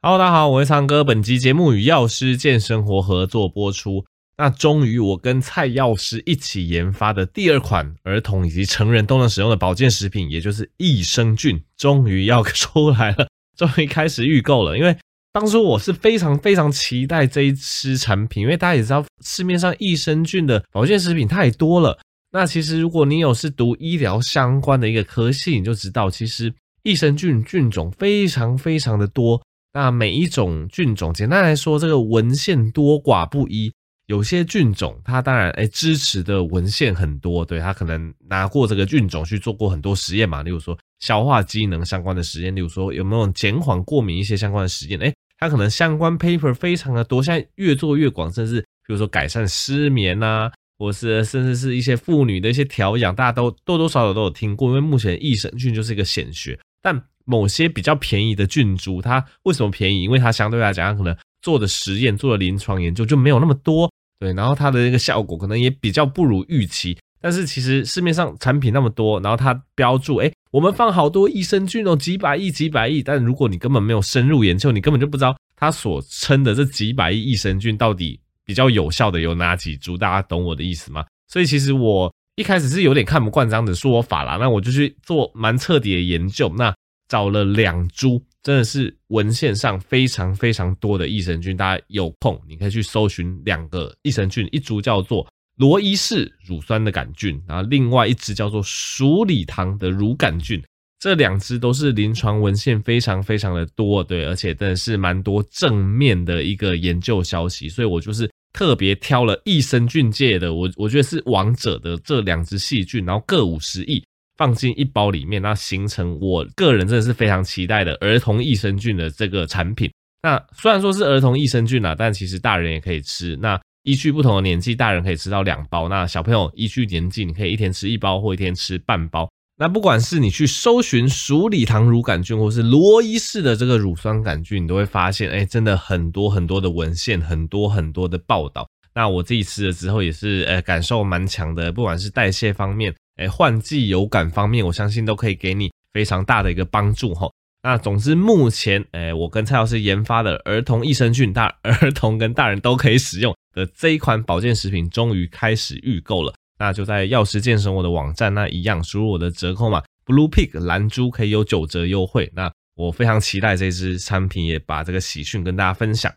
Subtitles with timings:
[0.00, 1.02] Hello，大家好，我是苍哥。
[1.02, 4.04] 本集节目与药师健生活合作播出。
[4.36, 13.26] 那终于，我跟蔡药师一起研发的第二款儿童以及成人都能使用的保健食品，也就是益生菌，终于要出来了，
[13.58, 14.78] 终于开始预购了。
[14.78, 14.96] 因为
[15.32, 21.98] 当初我是非常非常期待这一支产品，因为大家也知道，市面上益生菌的保健食品太多了。
[22.30, 26.54] 那其实，如果你有是读医疗相关的一个科系，你就知道，其实
[26.84, 29.42] 益生菌菌种非常非常的多。
[29.78, 33.72] 那每一种菌种，简单来说，这个文献多寡不一。
[34.06, 57.00] 有些菌种，它当然诶支持的文献很多，对，它可能拿过这个菌种去做过很多实验嘛，例如说消化机能相关的实验，例如说有没有减缓过敏一些相关的实验，诶它可能相关 paper 非常的多，现在越做越广，甚至比如说改善失眠啊，或是甚至是一些妇女的一些调养，大家都多多少少都有听过，因为目前益生菌就是一个显学，但。
[57.28, 60.02] 某些比较便宜的菌株，它为什么便宜？
[60.02, 66.96] 因为它相对来讲，它可能做的实验、做的临床研究就没有那么多，对，然后它的那个效果可能也比较不如预期。
[67.20, 81.04] 但是其实市面上产品那么多，然后它标注，诶，我们放好多益生菌哦，几百亿、几百亿，但如果你根本没有深入研究，你根本就不知道它所称的这几百亿益生菌到底比较有效的有哪几株，大家懂我的意思吗？
[81.28, 86.74] 所以其实我一开始是有点看不惯这样的说法啦，那我就去做蛮彻底的研究，那。
[87.08, 91.56] 找了两株，真的是文献上非常非常多的益生菌。
[91.56, 100.62] 大家有空你可以去搜寻两个益生菌，一株叫做罗伊氏乳酸的杆菌，然后另外一支叫做鼠李糖的乳杆菌。
[101.00, 107.68] 这两支都是临床文献非常非常的多，对，而且真的是蛮多正面的一个研究消息。
[107.68, 114.02] 所以我就是特别挑了益生菌界的，我我觉得是王者的这两支细菌，然后各五十亿。
[114.38, 119.90] 放进一包里面，那形成我个人真的是非常期待的儿童益生菌的这个产品。
[120.22, 123.36] 那虽然说是儿童益生菌啊，但其实大人也可以吃。
[123.36, 125.88] 那依据不同的年纪，大人可以吃到两包。
[125.88, 129.28] 那小朋友依据年纪，你可以一天吃一包或一天吃半包。
[129.60, 138.68] 那不管是你去搜寻鼠李糖乳杆菌，或是罗伊氏的这个乳酸杆菌，你都会发现，哎，真的很多很多的文献，很多很多的报道。
[138.94, 142.94] 那我自己吃了之后，也是呃感受蛮强的，不管是代谢方面。
[143.18, 147.30] 诶，换季有感方面，我相信都可以给你非常大的一个帮助齁。
[147.62, 156.32] 那总之，目前诶，我跟蔡老师研发的儿童益生菌，大 儿童跟大人都可以使用的这一款保健食品，终于开始预购了。
[156.58, 162.30] 那就在药师健生我的网站，那一样输入我的折扣码 Blue Pig 蓝猪，可以有九折优惠。
[162.34, 166.12] 那我非常期待这支产品，也把这个喜讯跟大家分享。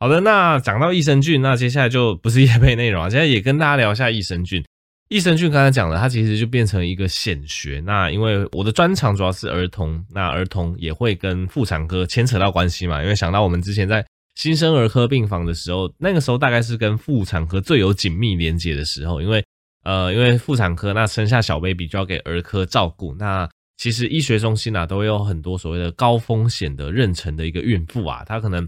[0.00, 4.64] 好的，那讲到益生菌，那接下来就不是 业配内容啊，现在也跟大家聊一下益生菌。
[5.08, 7.80] 益生菌刚才讲了，它其实就变成一个显学。
[7.84, 13.02] 那因为我的专长主要是儿童，那儿童也会跟妇产科牵扯到关系嘛。
[13.02, 14.04] 因为想到我们之前在
[14.34, 19.20] 新生儿科病房的时候，那个时候大概是跟妇产科最有紧密连接的时候。
[19.20, 19.44] 因为
[19.84, 23.14] 呃，因为妇产科那生下小 baby 就要给儿科照顾。
[23.18, 28.66] 那其实医学中心啊，都有很多所谓的高风险的妊娠的一个孕妇啊，她可能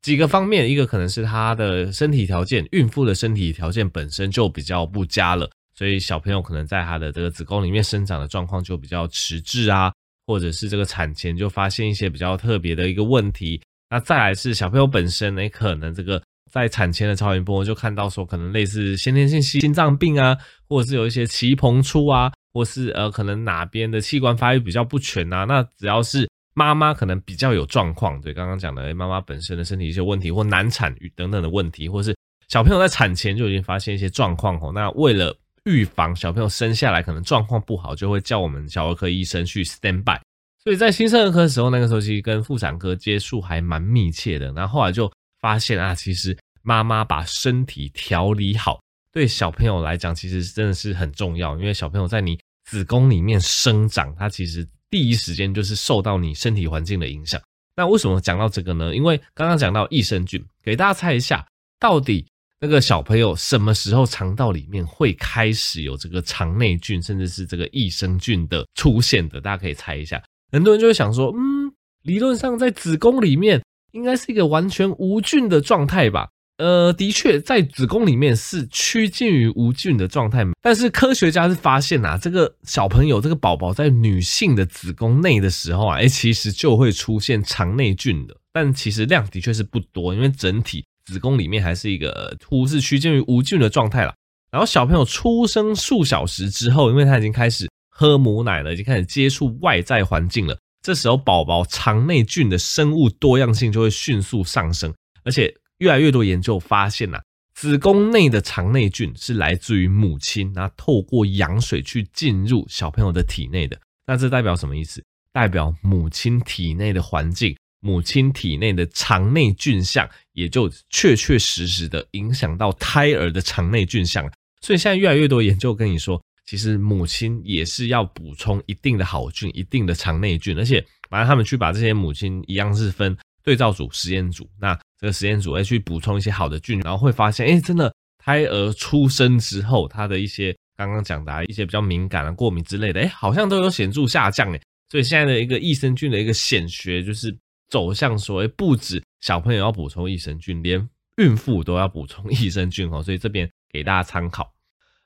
[0.00, 5.50] 几个方面，一个可能是她的身体条件，孕妇的身体条件本身就比较不佳了。
[5.76, 9.92] 所以小朋友可能在他的这个子宫里面生长的状况就比较迟滞啊，
[10.26, 13.60] 或者是这个产前就发现一些比较特别的一个问题。
[13.90, 20.36] 那再来是小朋友本身呢，可能这个在产前的超音波就看到说，可能类似先天性心脏病啊，
[20.68, 25.44] 或者是有一些脐膨出啊，或是呃可能哪边的器官发育比较不全啊。
[25.44, 32.16] 那只要是妈妈可能比较有状况，对刚刚讲的妈妈本身的身体一些问题，或难产等等的问题，或是
[32.48, 34.70] 小朋友在产前就已经发现一些状况哦。
[34.72, 40.20] 那为了预防小朋友生下来可能状况不好，就会叫我们小儿科医生去 stand by。
[40.62, 44.52] 所以在新生儿科的时候，那个时候其实跟妇产科接触还蛮密切的。
[44.52, 45.10] 然后后来就
[45.40, 48.80] 发现啊，其实妈妈把身体调理好，
[49.12, 51.56] 对小朋友来讲其实真的是很重要。
[51.58, 57.40] 因为小朋友在你子宫里面生长，他其实第一时间就是受到你身体环境的影响。
[57.76, 58.94] 那为什么讲到这个呢？
[58.94, 61.46] 因为刚刚讲到益生菌，给大家猜一下，
[61.78, 62.26] 到底。
[62.64, 69.38] 那个小朋友什么时候肠道里面会开始有这个肠内菌，甚至是这个益生菌的出现的？
[69.38, 70.18] 大家可以猜一下。
[70.50, 71.70] 很多人就会想说，嗯，
[72.04, 73.62] 理论上在子宫里面
[73.92, 76.26] 应该是一个完全无菌的状态吧？
[76.56, 80.42] 呃，的确，在子宫里面是趋近于无菌的状态。
[80.62, 90.82] 但是科学家是发现啊，这个小朋友这个宝宝在女性的子宫内的时候啊，哎，其实就会出现肠内菌的，但其实量的确是不多，因为整体。
[91.06, 94.14] 子宫里面还是一个突是趋近于无菌的状态了。
[94.50, 107.22] 然后小朋友出生数小时之后，因为他已经开始喝母奶了，已经开始接触外在环境了，这时候宝宝肠内菌的生物多样性就会迅速上升，而且越来越多研究发现呐、啊，
[107.54, 113.76] 子宫内的肠内菌是来自于母亲，那透过羊水去进入小朋友的体内的。
[114.06, 115.02] 那这代表什么意思？
[115.32, 124.24] 代表母亲体内的环境，母亲体内的肠内菌相，也就确确实实的影响到胎儿的肠内菌相。
[124.62, 140.56] 所以现在越来越多研究跟你说，其实母亲也是要补充一定的好菌，一定的肠内菌，而且反正他们去把这些母亲一样是分对照组、实验组，那这个实验组会去补充一些好的菌，然后会发现，哎，真的胎儿出生之后，他的一些。
[140.76, 144.60] 刚刚讲的、啊、一些比较敏感啊、过敏之类的，哎，好像都有显著下降哎。
[144.90, 147.32] 所以现在的一个益生菌的一个显学，就是
[147.68, 153.02] 走向所谓，不止小朋友要补充益生菌，连孕妇都要补充 益生菌哦。
[153.02, 154.52] 所以这边给大家参考。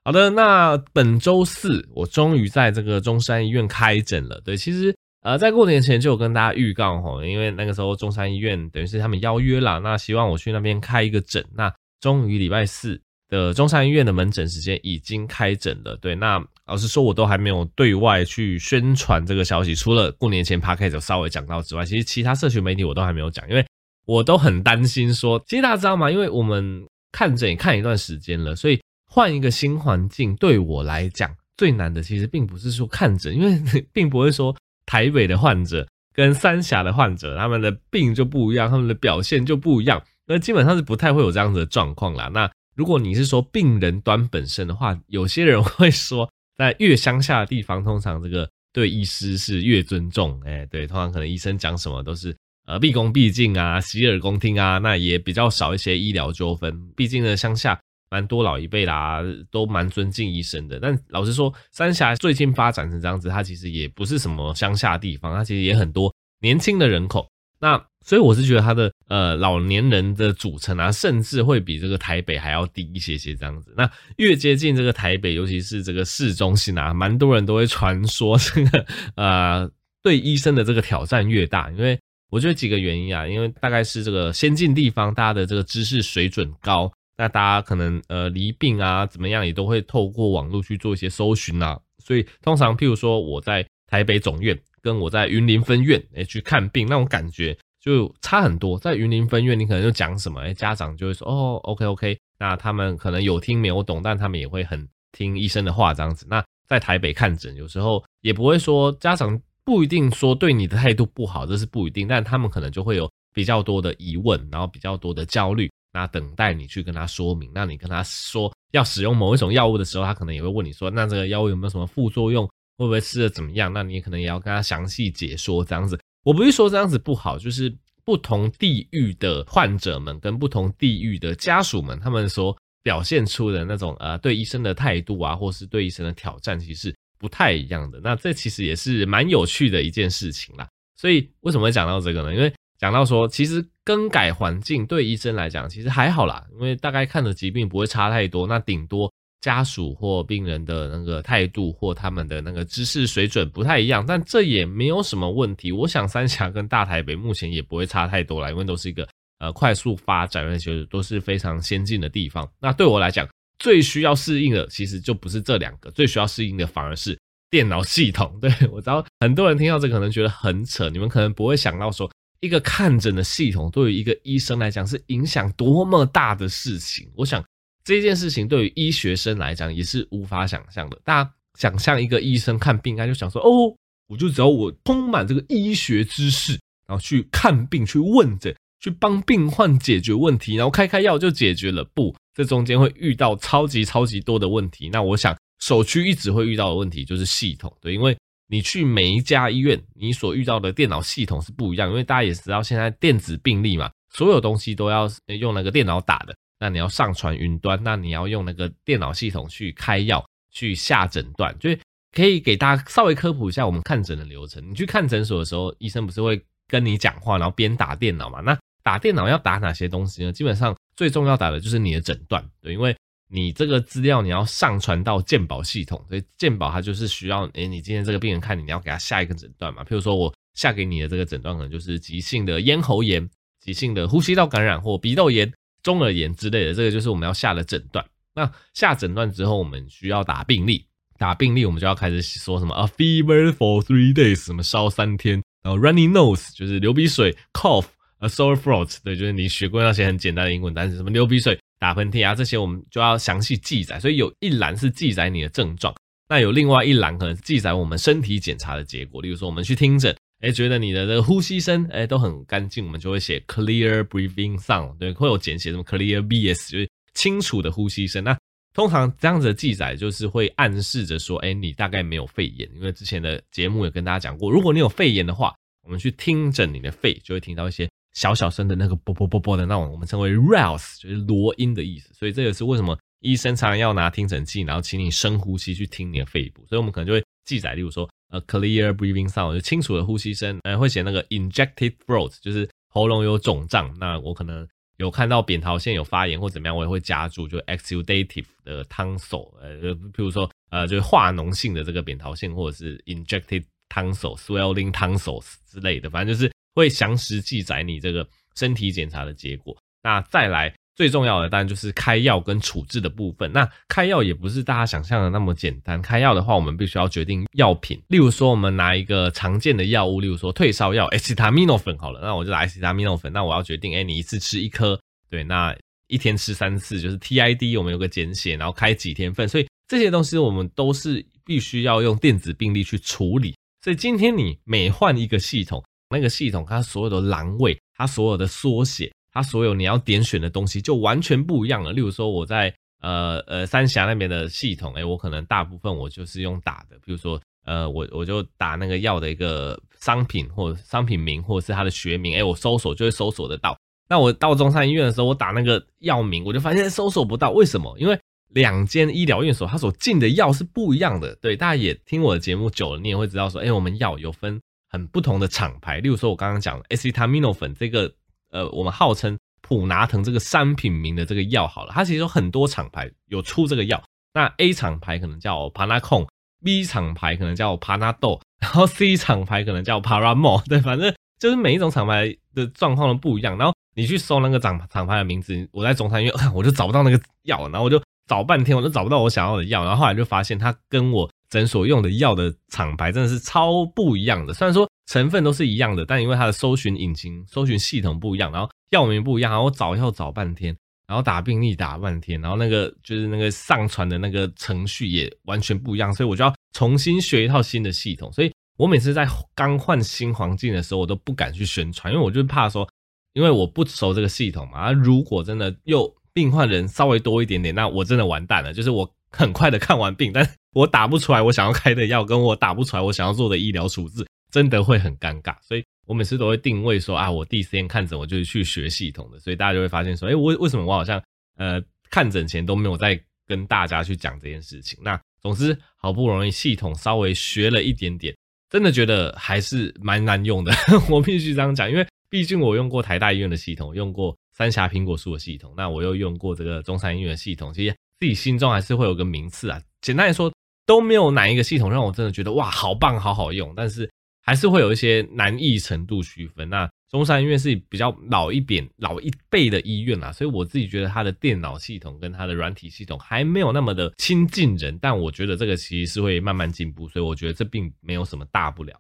[0.05, 4.40] 好的，那本周四我终于在这个中山医院开诊了。
[4.44, 11.44] 对，其实呃，在过年前就有跟大家预告哈，因为那个时候中山医院等于是他们邀约了，那希望我去那边开一个诊。
[11.54, 13.00] 那终于礼拜四。
[13.31, 23.64] 的中山医院的门诊时间已经开诊了，对，那老实说，我都还没有对外去宣传这个消息，除了过年前 Podcast 稍微讲到之外，其实其他社群媒体我都还没有讲，因为
[24.06, 26.10] 我都很担心说，其实大家知道吗？
[26.10, 28.80] 因为我们看诊也看一段时间了，所以
[29.10, 33.58] 换一个新环境对我来讲最难的，其实并不是说看诊，因为
[33.92, 34.54] 并不会说
[34.84, 42.28] 台北的患者跟三峡的患者他们的病就不一样，他们的表现就不一样，那基本上是不太会有这样子的状况啦。
[42.34, 56.76] 那如果你是说病人端本身的话，有些人会说，在越乡下的地方，通常这个对医师是越尊重，哎，对，通常可能医生讲什么都是呃毕恭毕敬啊，洗耳恭听啊，那也比较少一些医疗纠纷。
[56.96, 60.81] 毕竟呢，乡下蛮多老一辈啦，都蛮尊敬医生的。
[60.81, 67.28] 但老实说，三峡最近发展成这样子，它其实也不是什么乡下地方，它其实也很多年轻的人口。
[67.60, 73.75] 那所以我是觉得他的呃老年人的组成啊，甚至会比这个台北还要低一些些这样子。
[73.76, 79.70] 那越接近这个台北，尤其是这个市中心啊，蛮多人都会传说这个呃
[80.02, 81.69] 对医生的这个挑战越大。
[81.72, 81.99] 因为
[82.31, 91.78] 我觉得几个原因啊，因为大概是这个先进地方大家的这个知识水准高，那大家可能呃离病啊怎么样也都会透过网络去做一些搜寻啊。
[92.02, 94.58] 所以通常譬如说我在台北总院。
[94.88, 98.79] 跟我在云林分院诶去看病那种感觉就差很多。
[98.79, 106.26] 在云林分院，你可能就讲什么，诶家长就会说哦，OK OK，那他们可能有听没有懂，但他们也会很听医生的话这样子。
[106.31, 117.50] 那在台北看诊，有时候也不会说家长不一定说对你的态度不好，这是不一定，但他们可能就会有比较多的疑问，然后比较多的焦虑，那等待你去跟他说明。
[117.55, 122.49] 那你跟他说要使用某一种药物的时候，他可能也会问你说，那这个药物有没有什么副作用？
[122.78, 123.70] 会不会吃的怎么样？
[123.72, 125.98] 那你可能也要跟他详细解说这样子。
[126.25, 138.00] 我不是说这样子不好，就是不同地域的患者们跟不同地域的家属们，他们所表现出的那种呃对医生的态度啊，或是对医生的挑战，其实不太一样的。
[138.00, 140.69] 那这其实也是蛮有趣的一件事情啦。
[140.96, 142.34] 所以为什么会讲到这个呢？
[142.34, 149.12] 因为讲到说，其实更改环境对医生来讲其实还好啦，因为大概看的疾病不会差太多，那顶多。
[149.40, 155.70] 家属或病人的那个态度或他们的那个知识水准不太一样，但这也没有什么问题。
[155.70, 159.08] 我想三峡跟大台北目前也不会差太多啦，因为都是一个
[159.38, 162.50] 呃快速发展，而且都是非常先进的地方。
[162.61, 163.28] 那对我来讲，
[163.61, 167.16] 最需要适应的其实就不是这两个，最需要适应的反而是
[167.49, 168.37] 电脑系统。
[168.42, 177.09] 对，我知道很多人听到这可能觉得很扯，你们可能不会想到说一个看诊的系统对于一个医生来讲是影响多么大的事情。
[177.14, 177.40] 我想。
[177.88, 181.00] 这件事情对于医学生来讲也是无法想象的。
[181.02, 183.75] 大家想象一个医生看病，他就想说：“哦，
[184.09, 186.52] 我就只要我充满这个医学知识，
[186.87, 194.90] 然后去看病、去问诊、去帮病患解决问题，然后开开药就解决了。”不，这中间会遇到超级超级多的问题。
[194.92, 198.14] 那我想首屈一指会遇到的问题就是系统，对，因为
[198.49, 201.88] 你去每一家医院，你所遇到的电脑系统是不一样。
[201.88, 206.37] 因为大家也知道，现在电子病历嘛，所有东西都要用那个电脑打的。
[206.60, 211.70] 那你要上传云端，那你要用那个电脑系统去开药、去下诊断，就
[212.12, 214.68] 可以给大家稍微科普一下我们看诊的流程。
[214.68, 218.40] 你去看诊所的时候，医生不是会跟你讲话，然后边打电脑嘛？
[218.40, 220.32] 那打电脑要打哪些东西呢？
[220.32, 222.96] 基本上最重要打的就是你的诊断，对，因为
[223.30, 229.84] 你这个资料你要上传到健保系统，所以健保它就是需要，诶，你今天这个病人看你，你要给他下一个诊断嘛？
[229.84, 233.28] 譬如说我下给你的这个诊断可能就是急性的咽喉炎、
[233.60, 235.52] 急性的呼吸道感染或鼻窦炎。
[235.82, 238.04] 中耳炎之类的，这个就是我们要下的诊断。
[238.35, 240.85] 那下诊断之后，我们需要打病历。
[241.18, 247.87] 打病历，我们就要开始说什么啊，fever for three days，什么烧三天，然后 running nose 就是流鼻水，cough
[248.20, 253.99] a sore throat，对，就是你学过那些很简单的英文单词，什么流鼻水、打喷嚏啊这些，我们就要详细记载。
[253.99, 255.92] 所以有一栏是记载你的症状，
[256.28, 259.20] 那有另外一栏可能记载我们身体检查的结果。
[259.20, 268.23] 例如说，我们去听诊，哎，觉得你的这个呼吸声，哎，都很干净，我们就会写 clear breathing sound，对，会有简写什么 clear BS，就是清楚的呼吸声。
[268.23, 268.38] 那
[268.73, 275.52] 通常这样子的记载就是会暗示着说，哎，你大概没有肺炎，因为之前的节目有跟大家讲过，如果你有肺炎的话，
[275.83, 282.14] 我们去听诊你的肺，就会听到一些小小声的那个啵啵啵啵的那种，我们称为 rales，就是罗音的意思。
[282.14, 286.64] 所以这也是为什么医生常常要拿听诊器，然后请你深呼吸去听你的肺部。
[286.66, 293.94] 所以我们可能就会记载，例如说，呃，clear breathing sound，就清楚的呼吸声，呃，会写那个 injected throat，就是喉咙有肿胀。
[293.99, 294.66] 那我可能。
[294.99, 309.73] 有看到扁桃腺有发炎或怎么样，我也会加注就 exudative 的 tonsil，呃，譬如说呃，就是化脓性的这个扁桃腺，或者是 injected tonsil、swelling tonsils 之类的，反正就是会详实记载你这个身体检查的结果。
[310.02, 310.75] 那再来。
[310.99, 313.52] 最重要的当然就是开药跟处置的部分。
[313.52, 316.02] 那开药也不是大家想象的那么简单。
[316.02, 318.02] 开药的话，我们必须要决定药品。
[318.09, 323.31] 例如说，我们拿一个常见的药物，例如说退烧药 acetaminophen 好了，那我就拿 acetaminophen。
[323.31, 325.00] 那我要决定，哎，你一次吃一颗，
[325.31, 325.73] 对，那
[326.09, 329.49] 一天吃三次，就是 TID，我们有个简写，然后开几天份。
[329.49, 333.55] 所以这些东西我们都是必须要用电子病历去处理。
[333.85, 339.12] 所以今天你每换一个系统，那个系统它所有的栏位，它所有的缩写。
[339.38, 341.92] 它所有你要点选的东西就完全不一样了。
[341.92, 346.97] 例如说，我在呃呃三峡那边的系统，哎，我可能大部分我就是用打的。
[347.04, 353.78] 比如说，呃，我我就打那个药的一个商品或商品名，或者是它的学名，哎，我搜索就会搜索得到。
[354.09, 357.52] 那我到中山医院的时候，我打那个药名，我就发现搜索不到。
[357.52, 357.97] 为什么？
[358.00, 358.18] 因为
[358.49, 361.33] 两间医疗院所它所进的药是不一样的。
[361.37, 366.00] 对，大家也听我的节目久了，你也会知道说，哎，我们药有分很不同的厂牌。
[366.00, 368.12] 例如说，我刚刚讲的 acetaminophen 这个。
[368.50, 374.02] 呃，我们号称普拿疼这个商品名的这个药好了，它其实有很多厂牌有出这个药。
[374.35, 380.67] 那 A 厂牌可能叫 Panacon，B 厂牌可能叫 Panadol，然后 C 厂牌可能叫 Paramore。
[380.69, 383.57] 对，反正就是每一种厂牌的状况都不一样。
[383.59, 389.83] 然后你去搜那个厂厂牌的名字，我在中山医院 我就找不到那个药，然后我就找半天，我都找不到我想要的药。
[389.85, 394.52] 然后后来就发现它跟我诊所用的药的厂牌真的是超不一样的。
[394.52, 394.88] 虽然说。
[395.11, 400.76] 成分都是一样的，但因为它的搜寻引擎、搜寻系统不一样，然后药名不一样，然后我找药找半天，
[401.07, 408.31] 然后打病历打半天，然后那个就是那个上传的那个程序也完全不一样，所以我就要重新学一套新的系统。
[408.35, 412.87] 所以我每次在刚换新环境的时候，我都不敢去宣传，因为我就怕说，
[413.33, 414.78] 因为我不熟这个系统嘛。
[414.78, 418.75] 啊如果真的又病患人稍微多一点点，那我真的完蛋了。
[418.75, 424.26] 就是我很快的看完病， 但我打不出来我想要开的药，跟我打不出来我想要做的医疗处置。
[424.50, 431.23] 真的会很尴尬，所以我每次都会定位说啊，我第一时间看诊，我就是去学系统的，所以大家就会发现说，哎，为为什么我好像
[431.58, 431.78] 呃
[432.11, 434.99] 看诊前都没有在跟大家去讲这件事情？
[435.02, 438.35] 那总之好不容易系统稍微学了一点点，
[438.70, 440.73] 真的觉得还是蛮难用的，
[441.11, 449.80] 我必须这样讲，因为毕竟我用过台大医院的系统，用过三峡苹果树的系统，那我又用过这个中山医院的系统，其实自己心中还是会有个名次啊。
[450.00, 450.52] 简单来说，
[450.87, 454.08] 都没有哪一个系统让我真的觉得哇，好棒，好好用，但是。
[454.40, 456.66] 还是会有一些难易程度区分。
[456.70, 464.98] 那中山医院是比较老一点、老一辈的医院啦，所以我自己觉得它的电脑系统跟它的软体系统还没有那么的亲近人。
[465.02, 468.98] 但我觉得这个其实是会慢慢进步，所以我觉得这并没有什么大不了。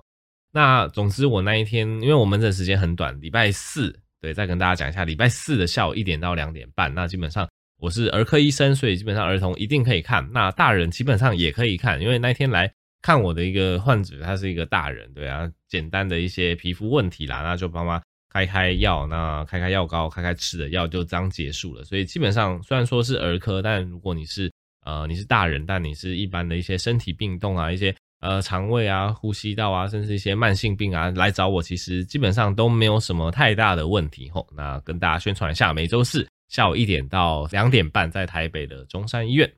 [0.52, 6.92] 那总之，我那一天，因为我们这时间很短，礼拜四，对，再跟大家讲一下，礼拜四的下午一点到两点半。
[6.94, 7.48] 那基本上
[7.78, 12.72] 我是儿科医生，所以基本上儿童一定可以看，那大人基本上也可以看，因为那天来。
[13.00, 21.84] 看我的一个患者，他是一个大人，对啊，简单的一些皮肤问题啦，那就帮他开开药，那开开药膏，开开吃的药，就这样结束了。
[21.84, 24.50] 所以基本上虽然说是儿科，但如果你是
[24.84, 34.44] 呃你是大人，但你是一般的一些身体病痛啊，一些呃肠胃啊、呼吸道啊，甚至一些慢性病啊来找我，其实基本上都没有什么太大的问题吼。
[34.56, 39.52] 那跟大家宣传一下，每周四下午一点到两点半，在台北的中山医院。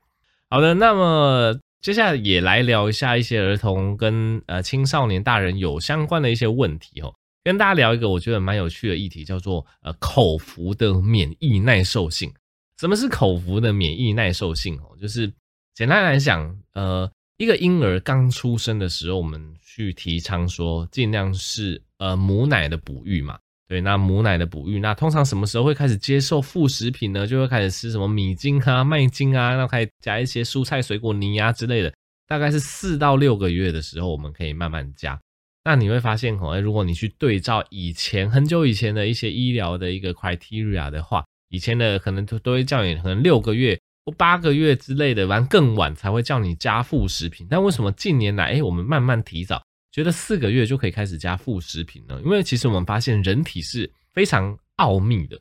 [0.49, 1.59] 好的，那么。
[1.83, 7.11] 接下来也来聊一下一些儿童跟呃青少年、大人有相关的一些问题哦，
[7.43, 12.31] 跟大家聊一个我觉得蛮有趣的议题，叫做呃口服的免疫耐受性。
[12.79, 14.95] 什么是口服的免疫耐受性哦？
[15.01, 15.33] 就是
[15.73, 23.39] 简单来讲，呃，一个婴儿刚出生的时候，我们去提倡说尽量是呃母奶的哺育嘛。
[23.71, 27.25] 对，那母奶的哺育，那通常什么时候会开始接受副食品呢？
[27.25, 31.95] 就会开始吃什么米精啊、麦精啊，然后开始加一些蔬菜水果泥啊之类的。
[32.27, 35.17] 大概是四到六个月的时候，我们可以慢慢加。
[35.62, 47.47] 那你会发现哦，如果你去对照以前很久以前的一些医疗的一个 criteria 的话，以前的可能都都会叫你可能六个月或八个月之类的，完更晚才会叫你加副食品。
[47.49, 49.62] 但为什么近年来，哎，我们慢慢提早，
[49.93, 52.21] 觉得四个月就可以开始加副食品了？
[52.23, 55.39] 因为其实我们发现人体是非常奥秘的。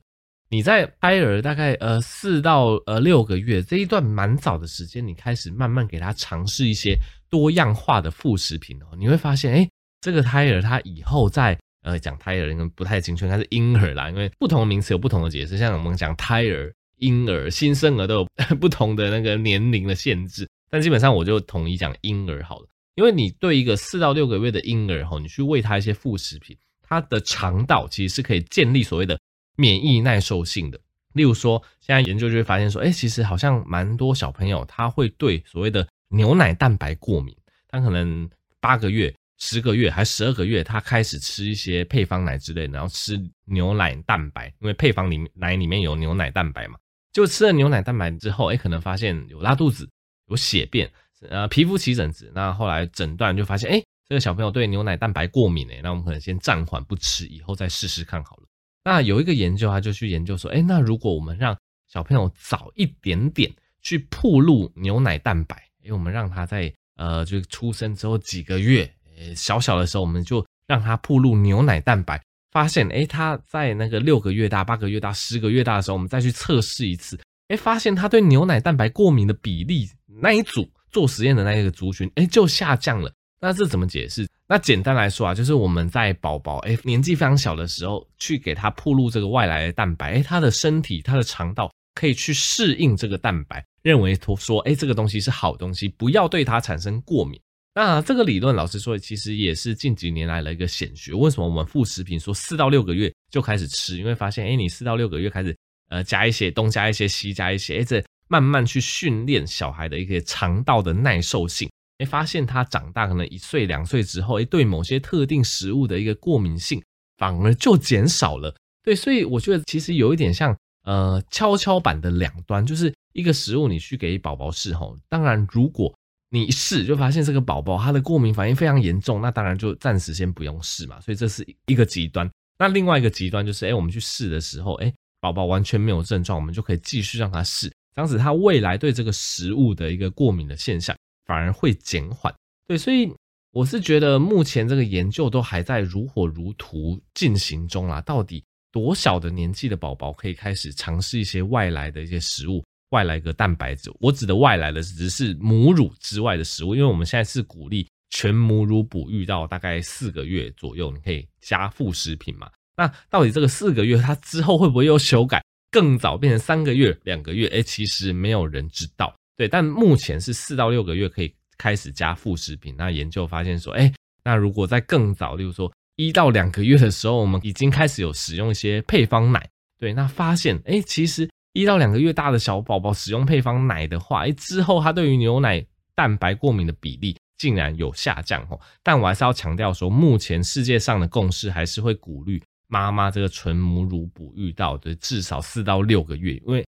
[0.50, 6.98] 你在胎儿大概呃四到呃六个月这一段蛮早的时间，你开始慢慢给他尝试一些
[7.30, 9.70] 多样化的副食品哦，你会发现，哎。
[10.02, 15.58] 这个胎儿他以后在呃讲胎儿，不太精确，他是婴儿啦，因为不同名词有不同的解释。
[15.58, 18.28] 像我们讲胎儿、婴儿、新生儿都有
[18.62, 22.68] 不同的那个年龄的限制，但基本上我就统一讲婴儿好了。
[23.00, 29.18] 因为你对一个四到六个月的婴儿吼，你去喂他一些副食品，他的肠道其实是可以建立所谓的
[29.56, 30.78] 免疫耐受性的。
[31.14, 37.34] 例如说，现在研究就会发现说，哎，其实好像蛮多小朋友他会对所谓的牛奶蛋白过敏，
[37.70, 38.30] 他可能
[38.60, 39.16] 八个月。
[39.42, 46.78] 十个月还十二个月，他开始吃一些配方奶之类，然后吃牛奶蛋白，因为配方里奶里面有牛奶蛋白嘛。
[47.14, 49.90] 就吃了牛奶蛋白之后，哎，可能发现有拉肚子、
[50.28, 50.92] 有血便，
[51.28, 52.32] 呃，皮肤起疹子。
[52.34, 58.44] 那后来诊断就发现，哎，这个小朋友对牛奶蛋白过敏诶，那我们可能先暂缓不吃，以后再试试看好了。
[58.84, 61.58] 那有一个研究，他就去研究说，哎，那如果我们让
[61.88, 68.90] 小朋友早一点点去暴露牛奶蛋白，因为，我们让他在呃，就出生之后几个月。
[69.20, 72.22] 呃小小的时候，我们就让他暴露牛奶蛋白，
[72.52, 79.90] 发现，诶，他在那个六个月大、八个月大、十个月大的时候，我们再去测试一次，诶，发现他对牛奶蛋白过敏的比例，
[80.22, 83.12] 那一组做实验的那一个族群，诶，就下降了。
[83.42, 84.28] 那这怎么解释？
[84.48, 97.40] 那简单来说啊，就是我们在宝宝，诶，年纪非常小的时候，去给他铺露这个外来的蛋白，诶，他的身体、他的肠道可以去适应这个蛋白，认为说，诶，这个东西是好东西，不要对它产生过敏。
[97.74, 101.14] 那这个理论，老实说，其实也是近几年来的一个显学。
[101.14, 103.96] 为什么我们副食品说四到六个月就开始吃？
[103.98, 105.56] 因为发现，哎，你四到六个月开始，
[105.88, 111.70] 呃，加一些东加一些西加一些，哎，这慢慢去训练小孩的一个肠道的耐受性。
[111.98, 116.82] 哎，发现他长大可能一岁两岁之后，哎，对某些特定食物的一个过敏性
[117.18, 118.56] 反而就减少了。
[118.82, 125.94] 对，所以我觉得其实有一点像，呃，跷跷板的两端，就是一个食物你去给宝宝试吼，当然如果。
[126.32, 131.02] 你一试就发现这个宝宝他的过敏反应非常严重，那当然就暂时先不用试嘛。
[131.02, 132.30] 所以这是一个极端。
[132.60, 142.34] 那另外一个极端就是，哎，我们去试的时候，哎，宝宝完全没有症状，我们就可以继续让他试，这样子他未来对这个食物的一个过敏的现象反而会减缓。
[142.66, 143.14] 对，所以
[143.52, 148.00] 我是觉得目前这个研究都还在如火如荼进行中啊。
[148.00, 152.64] 到底多小的年纪的宝宝可以开始尝试一些外来的一些食物？
[152.92, 162.50] 外来个蛋白质，我指的外来的只是母乳之外的食物，因为我们现在是鼓励全母乳哺育到大概四个月左右，你可以加副食品嘛。
[162.78, 167.48] 那到底这个四个月它之后会不会又修改，更早变成三个月、两个月？
[167.48, 169.14] 哎，其实没有人知道。
[169.36, 172.76] 对，但目前是四到六个月可以开始加副食品。
[172.78, 173.92] 那研究发现说，哎，
[174.24, 181.30] 那如果在更早，例如说一到两个月的时候，我们已经开始有使用一些配方奶，对，那发现，哎，其实。
[181.54, 188.60] 一到两个月大的小宝宝使用配方奶的话，哎，之后他对于牛奶蛋白过敏的比例竟然有下降哦。
[188.84, 196.66] 但我还是要强调说，目前世界上的共识还是会鼓励妈妈这个纯母乳哺育到的至少四到六个月，因为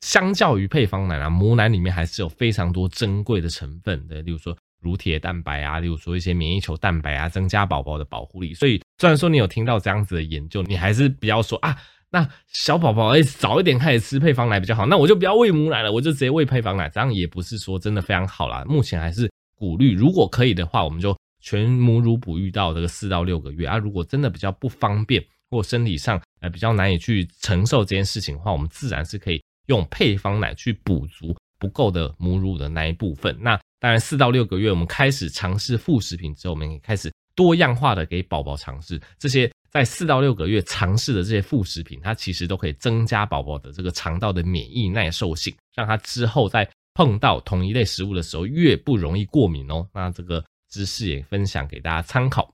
[0.00, 8.52] 相较于配方奶啊，母奶里面还是有非常多珍贵的成分的，例如说乳铁蛋白啊，例如说一些免疫球蛋白啊，增加宝宝的保护力。
[8.52, 11.76] 所以虽然说你有听到这样子的研究，你还是不要说啊。
[12.14, 14.84] 那小宝宝哎，早一点开始吃配方奶比较好。
[14.84, 18.62] 那我就不要喂母奶了，我就直接喂配方奶，这样也不是说真的非常好啦。
[18.66, 23.78] 目前还是鼓励，如果可以的话，我们就全母乳哺育到这个四到六个月啊。
[23.78, 33.36] 如果真的比较不方便，或身体上呃比较难以去承受这件事情的话，我们自然是可以用配方奶去补足不够的母乳的那一部分。
[33.40, 39.48] 那当然，四到六个月我们开始尝试副食品之后，我们可以开始多样化的给宝宝尝试这些。
[39.70, 49.88] 在四到六个月尝试的这些副食品，它其实都可以增加宝宝的这个肠道的免疫耐受性，让他之后在碰到同一类食物的时候越不容易过敏哦。
[49.94, 52.52] 那这个知识也分享给大家参考。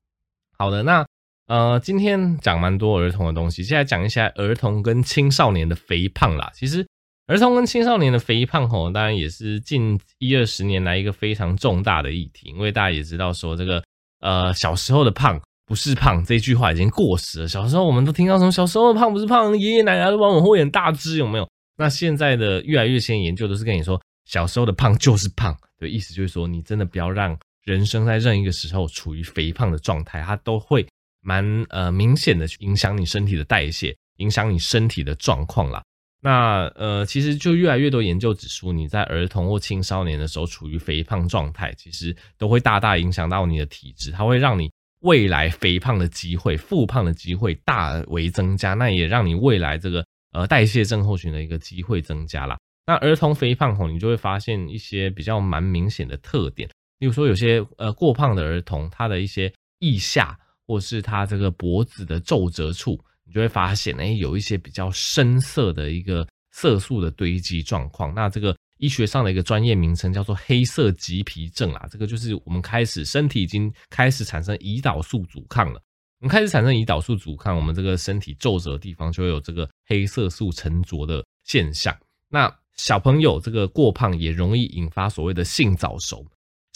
[0.56, 1.04] 好的，那
[1.48, 6.50] 呃今天讲蛮多儿童的东西，现在讲一下儿童跟青少年的肥胖啦。
[6.54, 6.86] 其实
[7.26, 13.82] 儿童跟青少年的肥胖吼，当然也是近一二十年来一个非常重大的议题，因为大家也知道说这个
[14.20, 15.40] 呃小时候的胖。
[15.66, 17.46] 不是胖这句话已经过时了。
[17.46, 21.46] 小时候我们都听到什么小时候的胖不是胖，爷爷奶奶都往往会演大只，有没有？
[21.76, 30.86] 那现在的越来越先研究都是跟你说，小时候的胖就是胖，对，意思就是说你真的不要让人生在任一个时候处于肥胖的状态，它都会
[31.28, 35.82] 蛮呃明显的去影响你身体的代谢，影响你身体的状况啦。
[36.22, 52.58] 那呃，其实就越来越多研究指出，你在儿童或青少年的时候处于肥胖状态，其实都会大大影响到你的体质，它会让你未来肥胖的机会、复胖的机会大为增加，那也让你未来这个呃代谢症候群的一个机会增加啦。
[52.86, 60.36] 那儿童肥胖后，你就会发现一些比较蛮明显的特点，例如说有些呃过胖的儿童，他的一些腋下
[60.68, 62.96] 或是他这个脖子的皱褶处。
[63.24, 68.14] 你就会发现，哎，有一些比较深色的一个色素的堆积状况。
[68.14, 71.86] 那这个医学上的一个专业名称叫做黑色棘皮症啊。
[71.90, 75.78] 这个就是我们开始身体已经开始产生胰岛素阻抗了。
[76.20, 81.94] 我们开始产生胰岛素阻抗，我们这个身体皱褶的地方就会有这个黑色素沉着的现象。
[82.30, 86.26] 那小朋友这个过胖也容易引发所谓的性早熟。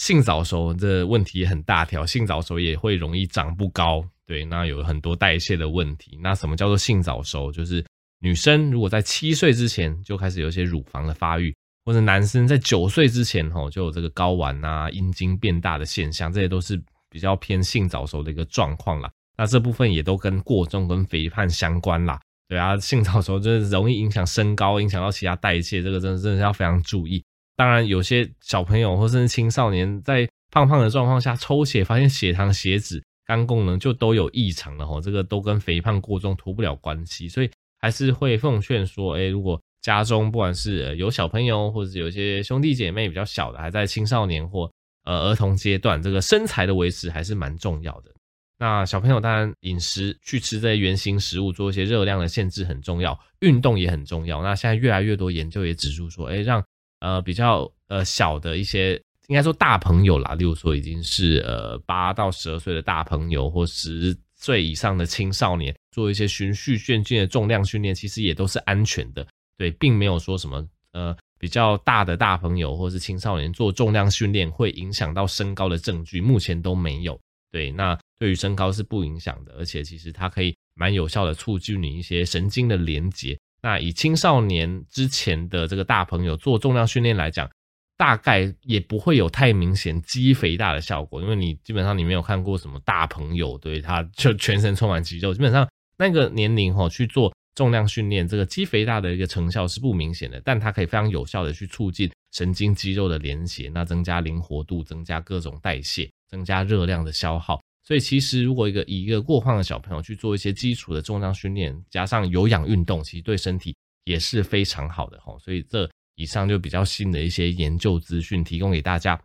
[0.03, 4.03] 性早熟的问题很大条，性早熟也会容易长不高。
[4.25, 6.19] 对，那有很多代谢的问题。
[6.21, 7.49] 那什么叫做性早熟？
[7.53, 7.81] 就是
[8.19, 16.77] 女生如果在七岁之前就开始有一些乳房的发育，或者男生在九岁之前吼就有这个睾丸啊、阴茎变大的现象，这些都是
[17.09, 19.09] 比较偏性早熟的一个状况啦。
[19.37, 22.19] 那这部分也都跟过重跟肥胖相关啦。
[22.49, 27.23] 对啊，性早熟就是容易影响身高，影响到其他代谢，这个真的真的是要非常注意。
[27.55, 33.03] 当然，有些小朋友或甚至青少年在胖胖的状况下抽血，发现血糖、血脂。
[33.25, 44.69] 肝功能就都有异常了吼，这个都跟肥胖过重脱不了关系，所以还是会奉劝说，诶，如果家中不管是有小朋友，或者是有些兄弟姐妹比较小的，还在青少年或
[45.05, 48.11] 呃儿童阶段，这个身材的维持还是蛮重要的。
[48.59, 54.43] 那小朋友当然饮食去吃这些原型食物，做一些热量的限制很重要，运动也很重要。
[54.43, 56.61] 那现在越来越多研究也指出说，诶，让
[57.03, 58.99] 呃比较呃小的一些。
[59.27, 69.25] 应该说大朋友啦，例如说已经是呃八到十二岁的大朋友，或十岁以上的青少年，做一些循序渐进的重量训练，其实也都是安全的。
[69.57, 77.17] 对，并没有说什么呃比较大的大朋友或是青少年做重量训练会影响到身高的证据，目前都没有。
[77.49, 83.39] 对，那对于身高是不影响的，而且其实它可以蛮有效的促进你一些神经的连接。
[83.63, 87.49] 那以青少年之前的这个大朋友做重量训练来讲。
[87.95, 95.65] 大概也不会有太明显肌肥大的效果，因为你基本上你没有看过什么大朋友，对，他就全身充满肌肉，基本上
[95.97, 107.61] 那个年龄哈去做重量训练，这个肌肥大的一个成效是不明显的，但它可以非常有效的去促进神经肌肉的连结，那增加灵活度，增加各种代谢，增加热量的消耗。
[107.83, 115.35] 所以其实如果一个以一个过胖的小朋友去做一些基础的重量训练，加上有氧运动，其实对身体也是非常好的哈。
[115.39, 115.89] 所以这。
[116.15, 119.19] 以上就比较新的一些研究资讯提供给大家。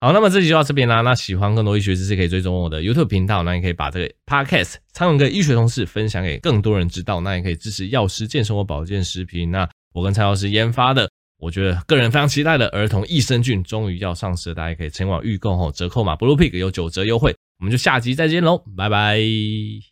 [0.00, 1.00] 好，那么这集就到这边啦。
[1.00, 3.44] 那喜欢更多医学知识，可以追踪我的 YouTube 频道。
[3.44, 7.20] 那也可以把这个 Podcast 苍蓝鸽医学同事分享给更多人知道。
[7.20, 9.52] 那也可以支持药师健生活保健食品。
[9.52, 17.32] 那我跟蔡药师研发的，我觉得个人非常期待的儿童益生菌终于要上市了，大家可以前往预购后，折扣码 Blue Pig 有九折优惠。
[17.62, 19.91] 我们就下集再见喽，拜拜。